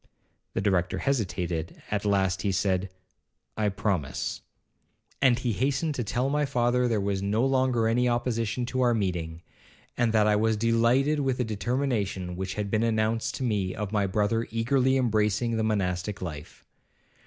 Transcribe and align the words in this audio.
The 0.55 0.61
Director 0.61 0.97
hesitated, 0.97 1.79
at 1.91 2.05
last 2.05 2.41
he 2.41 2.51
said, 2.51 2.89
'I 3.55 3.69
promise.' 3.69 4.41
And 5.21 5.37
he 5.37 5.53
hastened 5.53 5.93
to 5.93 6.03
tell 6.03 6.27
my 6.27 6.43
father 6.43 6.87
there 6.87 6.99
was 6.99 7.21
no 7.21 7.45
longer 7.45 7.87
any 7.87 8.09
opposition 8.09 8.65
to 8.65 8.81
our 8.81 8.95
meeting, 8.95 9.43
and 9.95 10.11
that 10.11 10.25
I 10.25 10.35
was 10.37 10.57
delighted 10.57 11.19
with 11.19 11.37
the 11.37 11.43
determination 11.43 12.35
which 12.35 12.55
had 12.55 12.71
been 12.71 12.81
announced 12.81 13.35
to 13.35 13.43
me 13.43 13.75
of 13.75 13.91
my 13.91 14.07
brother 14.07 14.47
eagerly 14.49 14.97
embracing 14.97 15.55
the 15.55 15.63
monastic 15.63 16.19
life. 16.19 16.65